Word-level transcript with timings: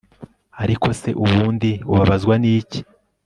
ariko 0.63 0.87
se 0.99 1.09
ubundi 1.23 1.71
ubabazwa 1.91 2.33
niki 2.41 2.79